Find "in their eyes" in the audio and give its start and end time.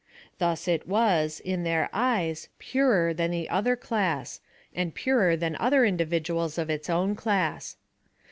1.41-2.49